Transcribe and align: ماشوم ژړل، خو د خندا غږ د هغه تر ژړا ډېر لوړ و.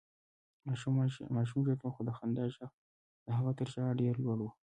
ماشوم 1.33 1.49
ژړل، 1.65 1.79
خو 1.95 2.01
د 2.05 2.09
خندا 2.17 2.45
غږ 2.55 2.71
د 3.25 3.27
هغه 3.37 3.51
تر 3.57 3.67
ژړا 3.73 3.89
ډېر 4.01 4.15
لوړ 4.23 4.39
و. 4.43 4.47